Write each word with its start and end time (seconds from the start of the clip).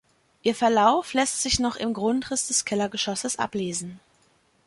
Ihr 0.41 0.55
Verlauf 0.55 1.13
lässt 1.13 1.43
sich 1.43 1.59
noch 1.59 1.75
im 1.75 1.93
Grundriss 1.93 2.47
des 2.47 2.65
Kellergeschosses 2.65 3.37
ablesen. 3.37 3.99